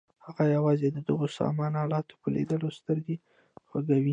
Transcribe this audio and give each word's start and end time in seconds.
هغه 0.25 0.43
یوازې 0.55 0.87
د 0.91 0.97
دغو 1.07 1.27
سامان 1.39 1.73
الاتو 1.83 2.15
په 2.21 2.27
لیدلو 2.35 2.69
سترګې 2.79 3.15
خوږوي. 3.69 4.09